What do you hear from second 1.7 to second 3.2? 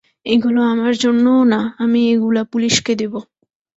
আমি এগুলা পুলিশকে দেব।